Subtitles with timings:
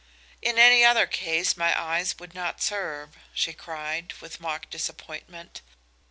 [0.41, 5.61] "In any other case my eyes would not serve," she cried, with mock disappointment.